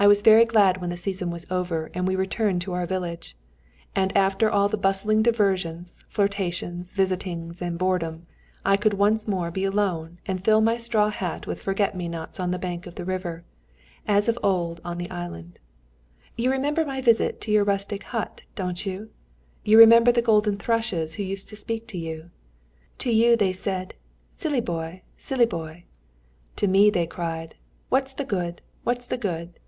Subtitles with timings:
[0.00, 3.36] I was very glad when the season was over and we returned to our village,
[3.96, 8.28] and after all the bustling diversions, flirtations, visitings and boredom,
[8.64, 12.38] I could once more be alone and fill my straw hat with forget me nots
[12.38, 13.42] on the banks of the river,
[14.06, 15.58] as of old on the island.
[16.36, 19.10] You remember my visit to your rustic hut, don't you?
[19.64, 22.30] You remember the golden thrushes who used to speak to you?
[22.98, 23.94] To you they said,
[24.32, 25.02] 'Silly boy!
[25.16, 25.86] silly boy!'
[26.54, 27.56] to me they cried,
[27.88, 28.60] 'What's the good!
[28.84, 29.58] what's the good!'